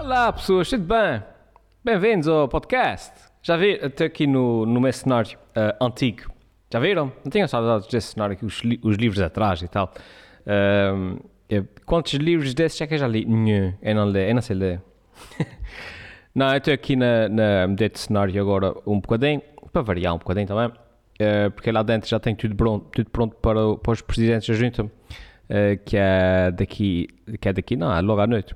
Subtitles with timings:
[0.00, 1.22] Olá pessoas, tudo bem?
[1.84, 3.12] Bem-vindos ao podcast.
[3.42, 6.32] Já viram, até aqui no, no meu cenário uh, antigo.
[6.72, 7.12] Já viram?
[7.22, 9.92] Não tenho saudades desse cenário aqui, os, li os livros atrás e tal.
[10.46, 13.26] Uh, eu, quantos livros desses é que eu já li?
[13.26, 14.80] Nenhum, eu não leio, eu não sei ler.
[16.34, 20.46] não, eu estou aqui na, na, deste cenário agora um bocadinho, para variar um bocadinho
[20.46, 24.48] também, uh, porque lá dentro já tem tudo pronto, tudo pronto para, para os presidentes
[24.48, 24.90] da junta, uh,
[25.84, 27.06] que é daqui,
[27.38, 28.54] que é daqui, não, é logo à noite.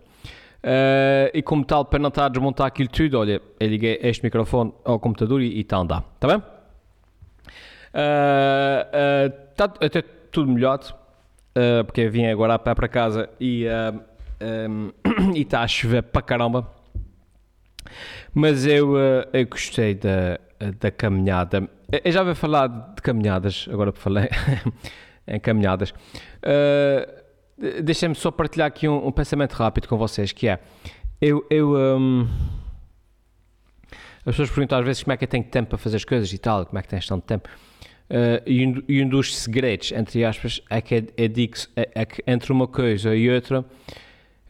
[0.64, 4.24] Uh, e como tal, para não estar a desmontar aquilo tudo, olha, eu liguei este
[4.24, 6.42] microfone ao computador e está a andar, está bem?
[9.50, 10.86] Está uh, até tudo melhorado,
[11.50, 13.66] uh, porque vim agora a pé para casa e
[14.40, 14.90] um,
[15.34, 16.72] está a chover para caramba.
[18.32, 18.96] Mas eu,
[19.32, 20.40] eu gostei da,
[20.80, 21.68] da caminhada.
[22.02, 24.30] Eu já vou falar de caminhadas, agora que falei
[25.28, 25.90] em caminhadas.
[25.90, 27.23] Uh,
[27.56, 30.58] Deixem-me só partilhar aqui um, um, pensamento rápido com vocês, que é,
[31.20, 32.28] eu, eu um,
[34.26, 36.32] as pessoas perguntam às vezes como é que eu tenho tempo para fazer as coisas
[36.32, 37.48] e tal, como é que tens tanto tempo,
[38.10, 41.26] uh, e, um, e, um, dos segredos, entre aspas, é que, é, é,
[41.76, 43.64] é, é que entre uma coisa e outra,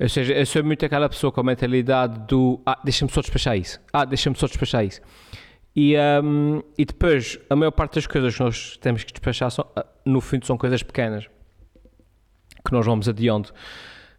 [0.00, 3.58] ou seja, eu sou muito aquela pessoa com a mentalidade do, ah, deixa-me só despachar
[3.58, 5.02] isso, ah, deixa-me só despachar isso,
[5.76, 9.66] e, um, e depois, a maior parte das coisas que nós temos que despachar, são,
[9.76, 11.28] ah, no fundo, são coisas pequenas
[12.64, 13.50] que nós vamos adiando.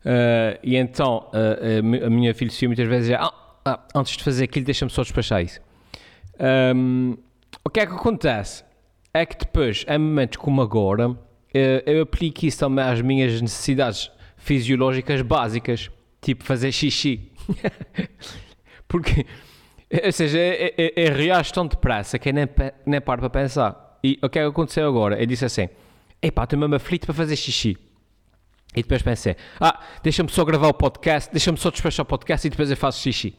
[0.05, 3.33] Uh, e então uh, a minha filosofia muitas vezes é: ah,
[3.65, 5.59] ah, antes de fazer aquilo, deixa-me só despachar isso.
[6.75, 7.17] Um,
[7.63, 8.63] o que é que acontece?
[9.11, 11.17] É que depois, em momentos como agora, uh,
[11.53, 15.89] eu aplico isso também às minhas necessidades fisiológicas básicas,
[16.21, 17.31] tipo fazer xixi.
[18.87, 19.25] Porque,
[20.03, 22.47] ou seja, é, é reage tão depressa que eu nem,
[22.85, 23.97] nem paro para pensar.
[24.03, 25.19] E o que é que aconteceu agora?
[25.19, 25.67] Eu disse assim:
[26.21, 27.75] epá, estou mesmo aflito para fazer xixi.
[28.75, 32.49] E depois pensei, ah, deixa-me só gravar o podcast, deixa-me só despachar o podcast e
[32.49, 33.35] depois eu faço xixi.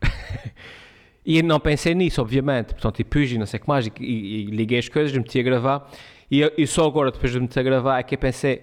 [1.26, 2.72] e não pensei nisso, obviamente.
[2.72, 5.40] Portanto, e pus e não sei o que mais, e, e, liguei as coisas, meti
[5.40, 5.90] a gravar.
[6.30, 8.62] E, e só agora, depois de meter a gravar, é que eu pensei,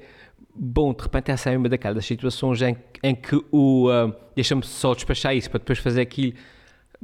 [0.55, 4.93] bom, de repente essa é uma daquelas situações em, em que o uh, deixa-me só
[4.93, 6.33] despachar isso para depois fazer aquilo,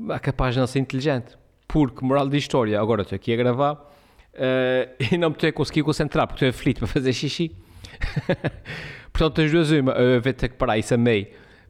[0.09, 1.37] é capaz de não ser inteligente.
[1.67, 5.53] Porque, moral da história, agora estou aqui a gravar uh, e não me estou a
[5.53, 7.51] conseguir concentrar porque estou aflito para fazer xixi.
[9.11, 9.91] Portanto, tens duas uma.
[9.93, 11.27] Eu vou ter que parar isso a meio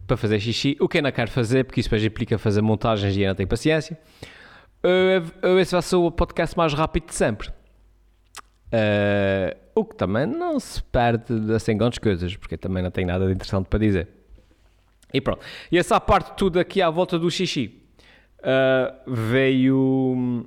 [0.08, 3.16] para fazer xixi, o que eu não quero fazer, porque isso depois implica fazer montagens
[3.16, 3.97] e eu não tenho paciência.
[4.84, 7.50] Eu, esse vai ser o podcast mais rápido de sempre.
[8.68, 13.25] Uh, o que também não se perde assim grandes coisas, porque também não tenho nada
[13.25, 14.08] de interessante para dizer.
[15.13, 15.42] E pronto.
[15.72, 17.81] E essa parte tudo aqui à volta do xixi
[18.40, 20.46] uh, veio.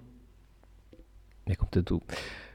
[1.47, 2.03] É como tu.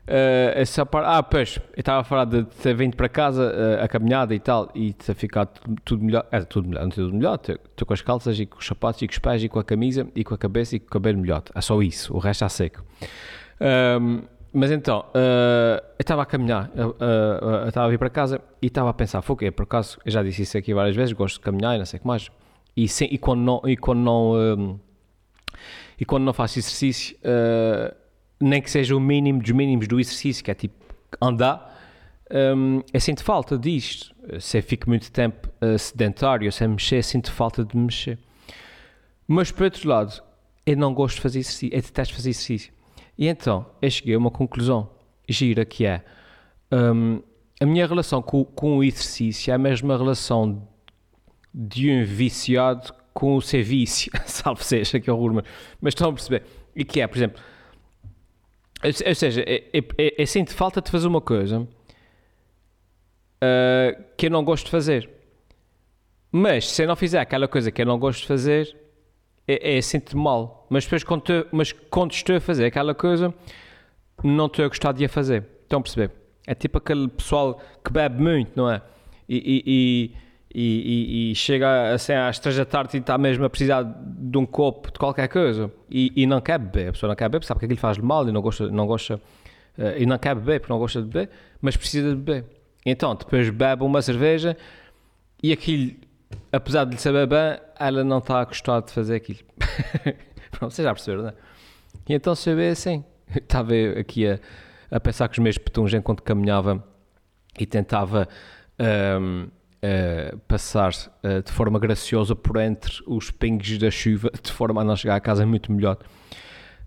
[0.10, 3.84] Uh, essa parte, ah, pois, eu estava a falar de ter vindo para casa uh,
[3.84, 5.52] a caminhada e tal e ter ficado
[5.86, 8.66] tudo, melhor, é tudo melhor, não tudo melhor, estou com as calças e com os
[8.66, 10.88] sapatos e com os pés e com a camisa e com a cabeça e com
[10.88, 12.84] o cabelo melhor, é só isso, o resto está seco.
[14.02, 16.96] Um, mas então, uh, eu estava a caminhar, eu
[17.68, 19.52] estava a vir para casa e estava a pensar, foi o quê?
[19.52, 22.00] Por acaso, eu já disse isso aqui várias vezes, gosto de caminhar e não sei
[22.00, 22.32] o que mais,
[22.76, 24.80] e, sem, e quando não, e quando não, um,
[26.00, 27.16] e quando não faço exercício
[28.40, 30.76] nem que seja o mínimo dos mínimos do exercício, que é tipo
[31.22, 31.70] andar,
[32.32, 34.16] um, eu sinto falta disto.
[34.40, 38.20] Se eu fico muito tempo uh, sedentário, sem mexer, sinto falta de mexer.
[39.28, 40.24] Mas por outro lado,
[40.66, 42.74] eu não gosto de fazer exercício, eu detesto fazer exercício.
[43.18, 44.90] E então, eu cheguei a uma conclusão
[45.28, 46.04] gira que é
[46.72, 47.22] um,
[47.60, 50.68] a minha relação com, com o exercício é a mesma relação
[51.54, 55.44] de um viciado com o seu vício, salve seja, que horror,
[55.82, 56.44] mas estão a perceber?
[56.76, 57.42] E que é, por exemplo,
[58.84, 61.68] ou seja, é, é, é, é sinto falta de fazer uma coisa
[63.44, 65.10] uh, que eu não gosto de fazer.
[66.32, 68.76] Mas se eu não fizer aquela coisa que eu não gosto de fazer,
[69.48, 70.68] é, é sinto mal.
[70.70, 73.34] Mas depois, quando, mas quando estou a fazer aquela coisa,
[74.24, 75.46] não estou a gostar de a fazer.
[75.64, 76.12] Estão a perceber?
[76.48, 78.82] É tipo aquele pessoal que bebe muito, não é?
[79.28, 80.16] E, e, e
[80.54, 84.38] e, e, e, chega assim às três da tarde e está mesmo a precisar de
[84.38, 87.46] um copo de qualquer coisa e, e não quer beber, a pessoa não quer beber,
[87.46, 89.16] sabe que aquilo faz mal e não gosta, não gosta
[89.78, 91.30] uh, e não quer beber porque não gosta de beber,
[91.62, 92.46] mas precisa de beber.
[92.84, 94.58] Então depois bebe uma cerveja
[95.44, 95.96] e aquilo,
[96.52, 99.40] apesar de lhe saber bem, ela não está a gostar de fazer aquilo.
[100.50, 101.34] Pronto, vocês já perceberam, não é?
[102.08, 103.04] E então se eu assim,
[103.36, 104.40] estava aqui a,
[104.90, 106.84] a pensar com os meus petuns enquanto caminhava
[107.60, 108.28] e tentava.
[108.80, 110.92] Um, ehm, uh, passar
[111.24, 115.16] uh, de forma graciosa por entre os pingos da chuva, de forma a não chegar
[115.16, 115.98] a casa muito melhor.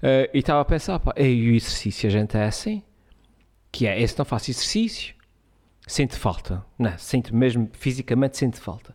[0.02, 2.82] Uh, e estava a pensar, pá, e o exercício a gente é assim?
[3.70, 5.14] Que é, esse não faço exercício,
[5.86, 8.94] sente falta, não, sente mesmo, fisicamente sente falta.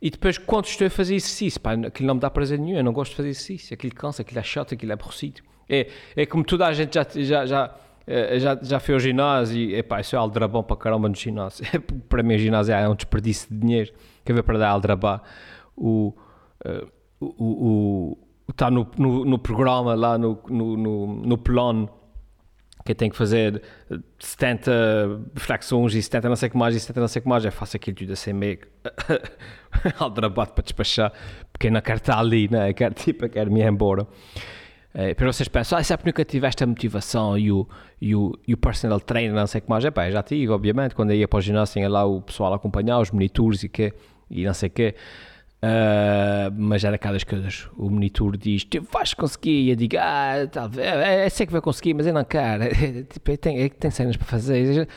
[0.00, 2.84] E depois, quando estou a fazer exercício, pá, aquilo não me dá prazer nenhum, eu
[2.84, 5.42] não gosto de fazer exercício, aquilo cansa, aquilo é chato, aquilo é aborrecido.
[5.68, 7.74] É, é como toda a gente já, já, já,
[8.38, 11.64] já, já foi ao ginásio e, epá, isso é aldrabão para caramba no ginásio.
[12.08, 13.92] para mim, o ginásio é um desperdício de dinheiro.
[14.24, 15.22] Quer ver para dar aldrabá?
[15.76, 16.14] O,
[16.66, 16.88] uh,
[17.20, 18.18] o, o,
[18.50, 21.88] está no, no, no, programa lá no, no, no, no plano
[22.84, 23.62] que tem que fazer
[24.18, 27.52] 70 flexões e 70 não sei que mais e 70 não sei que mais, eu
[27.52, 28.58] faço aquilo tudo assim meio
[29.98, 31.12] aldrabado para despachar,
[31.52, 32.72] porque não quero estar ali, né?
[32.72, 34.06] quero, tipo, quero me ir embora.
[34.94, 37.66] É, para vocês pensam, ah, sempre nunca tiveste a motivação e o,
[38.00, 40.52] e o, e o personal trainer, não sei o que mais, é pá, já tive,
[40.52, 43.62] obviamente, quando eu ia para o ginásio tinha lá o pessoal a acompanhar, os monitores
[43.62, 43.92] e que,
[44.30, 44.94] e não sei o que,
[45.62, 47.68] Uh, mas era aquelas coisas.
[47.76, 49.62] O monitor diz: Tu vais conseguir.
[49.62, 50.84] E eu digo: Ah, talvez.
[50.84, 52.64] É, é, sei que vai conseguir, mas eu não quero.
[52.82, 54.88] É, tipo, tem, tem cenas para fazer.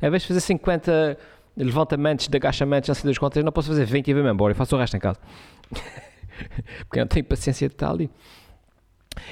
[0.00, 1.18] Em vez de fazer 50
[1.56, 4.52] levantamentos de agachamentos, não sei das contas, eu não posso fazer 20 e vou-me embora.
[4.52, 5.18] Eu faço o resto em casa.
[6.86, 8.08] Porque eu não tenho paciência de estar ali.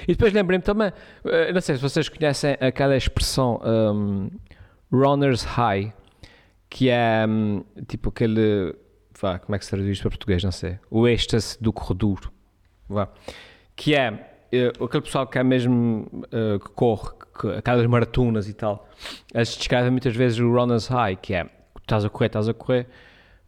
[0.03, 4.31] E depois lembrei-me também, uh, não sei se vocês conhecem aquela expressão um,
[4.93, 5.93] runners high,
[6.69, 8.75] que é um, tipo aquele
[9.21, 12.33] vá, como é que se traduz para português, não sei, o êxtase do corredor,
[12.89, 13.09] vá,
[13.77, 18.55] que é uh, aquele pessoal que é mesmo, uh, que corre, que, aquelas maratonas e
[18.55, 18.89] tal,
[19.35, 21.47] eles descrevem muitas vezes o runner's high, que é,
[21.81, 22.87] estás a correr, estás a correr,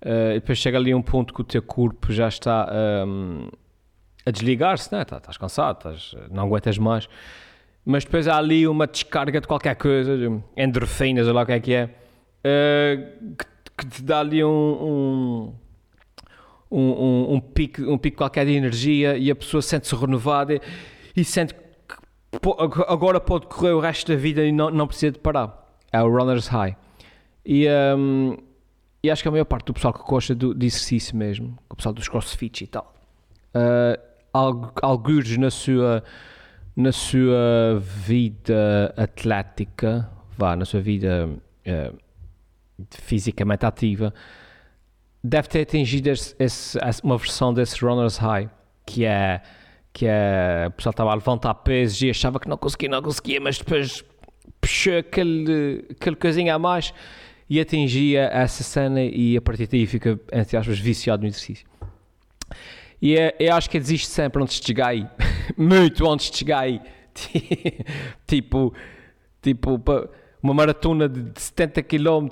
[0.05, 2.71] uh, e depois chega ali um ponto que o teu corpo já está
[3.07, 3.49] um,
[4.25, 5.05] a desligar-se, né?
[5.05, 5.95] Tá, estás cansado,
[6.31, 7.09] não aguentas mais,
[7.85, 10.13] mas depois há ali uma descarga de qualquer coisa,
[10.57, 11.89] endorfinas ou lá o que é que é,
[13.39, 13.47] que,
[13.77, 15.55] que te dá ali um,
[16.71, 20.61] um, um, um, pico, um pico qualquer de energia e a pessoa sente-se renovada
[21.17, 21.61] e sente que
[22.89, 25.61] agora pode correr o resto da vida e não, não precisa de parar.
[25.93, 26.75] É o runner's high.
[27.45, 27.67] E,
[27.97, 28.37] um,
[29.03, 31.77] e acho que a maior parte do pessoal que gosta do, de exercício mesmo, o
[31.77, 32.95] pessoal dos crossfit e tal,
[33.55, 36.03] uh, alguns na sua,
[36.77, 41.29] na sua vida atlética, vá, na sua vida
[41.67, 41.99] uh,
[42.91, 44.13] fisicamente ativa,
[45.23, 48.51] deve ter atingido esse, esse, uma versão desse Runner's High,
[48.87, 49.43] que é
[49.93, 53.39] que é, o pessoal estava a levantar pesos e achava que não conseguia, não conseguia,
[53.41, 54.03] mas depois
[54.59, 56.95] puxou aquele, aquele coisinha a mais
[57.49, 61.67] e atingia essa cena e a partir daí fica, entre aspas, viciado no exercício.
[63.03, 65.05] E é, eu acho que existe sempre antes de chegar aí,
[65.59, 66.81] muito antes de chegar aí,
[68.29, 68.73] tipo,
[69.43, 69.83] tipo,
[70.41, 72.29] uma maratona de 70 km,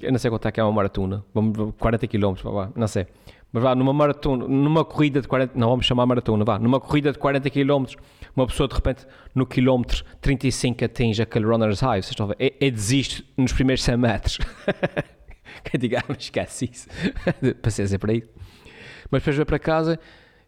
[0.00, 2.34] eu não sei quanto é que é uma maratona, vamos 40 km,
[2.76, 3.08] não sei.
[3.52, 7.10] Mas vá, numa maratona, numa corrida de 40, não vamos chamar maratona, vá, numa corrida
[7.10, 7.84] de 40 km,
[8.34, 9.04] uma pessoa de repente
[9.34, 13.52] no quilómetro 35 atinge aquele runner's high, vocês estão a ver, é, é desiste nos
[13.52, 14.38] primeiros 100 metros.
[15.64, 16.88] Quem diga, ah, esquece isso,
[17.60, 18.28] paciência para isso.
[19.12, 20.00] Mas depois vai para casa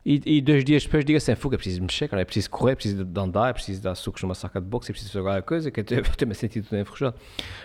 [0.07, 2.73] e, e, dois dias depois diga assim: Fuga, é preciso mexer, cara, é preciso correr,
[2.73, 5.21] é preciso de andar, é preciso dar sucos numa saca de boxe, é preciso fazer
[5.21, 7.17] alguma coisa, que eu tenho-me sentido tudo enferrujado.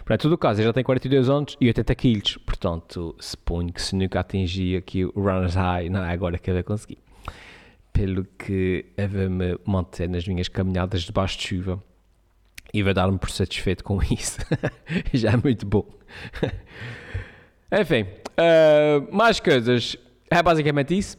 [0.06, 3.82] Para todo o caso, eu já tenho 42 anos e 80 quilos, portanto, suponho que
[3.82, 6.98] se nunca atingi aqui o runner's high, não é agora que eu vou conseguir.
[7.92, 11.84] Pelo que eu vou-me manter nas minhas caminhadas debaixo de chuva
[12.74, 14.40] e vou dar-me por satisfeito com isso.
[15.14, 15.86] já é muito bom.
[17.72, 19.98] Enfim, uh, mais coisas.
[20.32, 21.18] É basicamente isso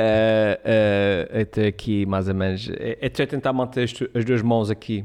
[0.00, 2.68] uh, uh, até aqui mais ou menos.
[2.70, 5.04] É, é tentar manter as, as, duas mãos aqui,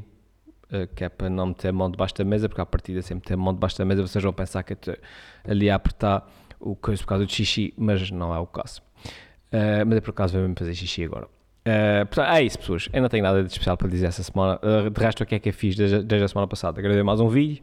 [0.72, 3.26] uh, que é para não meter a mão debaixo da mesa, porque a partida sempre
[3.26, 4.94] ter a mão debaixo da mesa, vocês vão pensar que estou
[5.44, 8.82] ali a apertar o coisa por causa do xixi, mas não é o caso.
[9.86, 11.26] Mas é por acaso vou mesmo fazer xixi agora.
[11.26, 12.88] Uh, portanto, é isso, pessoas.
[12.92, 14.58] Eu não tenho nada de especial para dizer essa semana.
[14.62, 16.80] Uh, de resto, o que é que eu fiz desde, desde a semana passada?
[16.80, 17.62] Gravei mais um vídeo,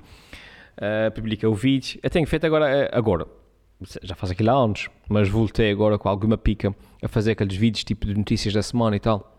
[0.78, 2.00] uh, publiquei o vídeo.
[2.04, 3.26] Eu tenho feito agora, agora
[4.02, 7.84] já faz aquilo há anos, mas voltei agora com alguma pica a fazer aqueles vídeos
[7.84, 9.38] tipo de notícias da semana e tal.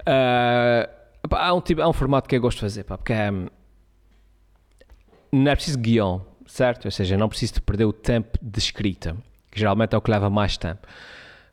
[0.00, 3.12] Uh, pá, há, um tipo, há um formato que eu gosto de fazer, pá, porque
[3.12, 6.86] é, não é preciso guião, certo?
[6.86, 9.16] Ou seja, não preciso de perder o tempo de escrita,
[9.50, 10.86] que geralmente é o que leva mais tempo.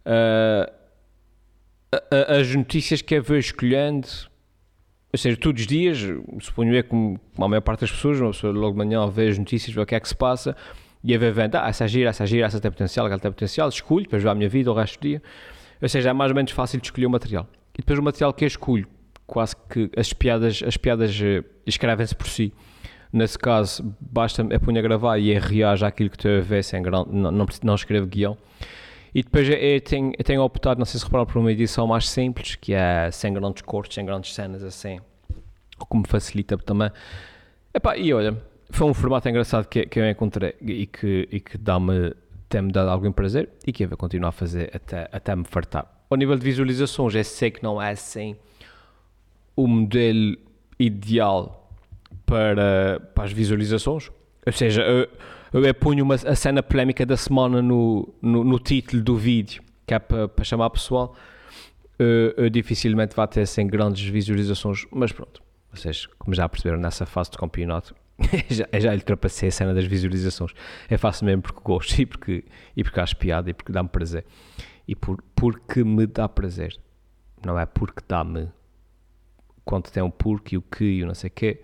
[0.05, 0.71] Uh,
[2.39, 4.07] as notícias que eu vou escolhendo,
[5.11, 5.99] ou seja, todos os dias,
[6.39, 9.37] suponho eu, como a maior parte das pessoas, uma pessoa logo de manhã vê as
[9.37, 10.55] notícias, vê o que é que se passa,
[11.03, 13.67] e a ver vendo, ah, essa gira, essa gira, essa tem potencial, aquela tem potencial,
[13.69, 15.21] escolho, depois vou à minha vida o resto do dia.
[15.81, 17.47] Ou seja, é mais ou menos fácil de escolher o material.
[17.73, 18.87] E depois o material que eu escolho,
[19.25, 22.53] quase que as piadas, as piadas uh, escrevem-se por si.
[23.11, 26.81] Nesse caso, basta eu ponho a gravar e reajo àquilo que estou a ver sem
[26.81, 28.37] grão, não, não, não escrevo guião.
[29.13, 32.07] E depois eu tenho, eu tenho optado, não sei se repararam, por uma edição mais
[32.07, 35.01] simples, que é sem grandes cortes, sem grandes cenas assim,
[35.77, 36.89] o que me facilita também.
[37.73, 38.37] Epá, e olha,
[38.71, 42.13] foi um formato engraçado que, que eu encontrei e que, e que dá-me
[42.51, 45.85] tem-me dado algum prazer e que eu vou continuar a fazer até, até me fartar.
[46.09, 48.35] Ao nível de visualizações, eu sei que não é assim
[49.55, 50.37] o modelo
[50.77, 51.71] ideal
[52.25, 54.11] para, para as visualizações.
[54.45, 59.01] Ou seja, eu, eu ponho uma, a cena polémica da semana no, no, no título
[59.01, 61.15] do vídeo, que é para, para chamar pessoal.
[61.97, 65.41] Eu, eu dificilmente vai ter sem grandes visualizações, mas pronto.
[65.73, 67.95] Vocês, como já perceberam, nessa fase de campeonato,
[68.49, 70.53] já, já ultrapassei a cena das visualizações.
[70.89, 74.25] Eu faço mesmo porque gosto e porque, e porque acho piada e porque dá-me prazer.
[74.87, 76.77] E por, porque me dá prazer.
[77.45, 78.49] Não é porque dá-me.
[79.63, 81.61] Quando tem um porque e o que e o não sei o quê,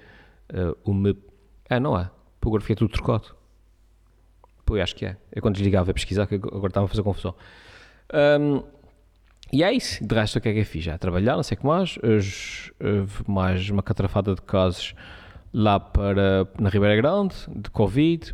[0.53, 1.15] uh, o me.
[1.69, 2.09] É, não é.
[2.41, 3.35] Agora fiquei tudo trocado.
[4.65, 5.17] Pô, acho que é.
[5.33, 7.35] Eu quando desligava a pesquisar, que agora estava a fazer confusão.
[8.39, 8.63] Um,
[9.51, 10.05] e é isso.
[10.05, 10.83] De resto, o que é que eu fiz?
[10.83, 11.97] Já trabalhar, não sei o que mais.
[12.01, 12.71] Hoje,
[13.27, 14.93] mais uma catrafada de casos
[15.54, 18.34] lá para, na Ribeira Grande, de Covid,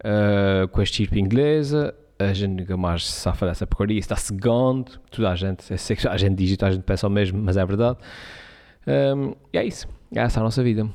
[0.00, 1.94] uh, com a estirpe inglesa.
[2.18, 3.98] A gente nunca mais se safa dessa porcaria.
[3.98, 4.98] Está segundo.
[5.10, 7.56] Toda a gente, eu sei que a gente diz a gente pensa o mesmo, mas
[7.56, 7.98] é verdade.
[8.86, 9.86] Um, e é isso.
[10.14, 10.88] É essa a nossa vida.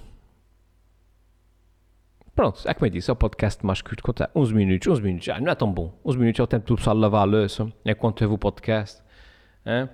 [2.34, 4.30] Pronto, é como eu disse, é o podcast mais curto quanto é.
[4.34, 5.94] 11 minutos, 11 minutos, já não é tão bom.
[6.04, 9.02] 11 minutos é o tempo do pessoal lavar a louça, é quando teve o podcast.
[9.66, 9.88] É?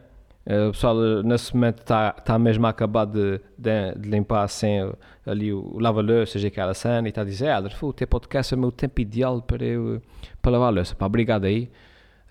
[0.48, 4.78] O pessoal nesse momento está tá mesmo a acabar de, de, de limpar assim,
[5.26, 8.58] ali o lava-louça, seja aquela cena, e está a dizer, ah, o teu podcast é
[8.58, 10.02] o meu tempo ideal para eu
[10.42, 10.96] para lavar a louça.
[10.96, 11.70] Pá, obrigado aí.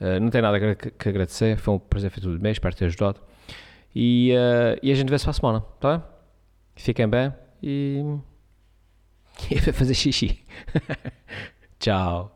[0.01, 2.87] Uh, não tenho nada que, que, agradecer, foi um prazer feito tudo bem, espero ter
[2.87, 3.21] ajudado.
[3.95, 6.07] E, uh, e a gente vê-se para a semana, tá bem?
[6.77, 7.33] Fiquem bem
[7.63, 8.03] e.
[9.51, 10.43] E vai fazer xixi.
[11.79, 12.36] Tchau.